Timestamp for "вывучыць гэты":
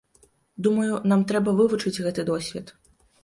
1.59-2.25